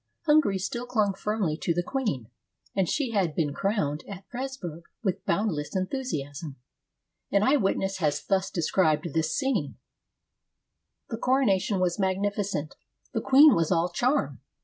[0.25, 2.31] Hungary still clung firmly to the queen,
[2.75, 6.55] and she had been crowned at Presburg with boundless enthusiasm.
[7.31, 9.77] An eyewitness has thus described this scene:—
[11.11, 12.73] "The coronation was magnificent.
[13.13, 14.39] The queen was all charm.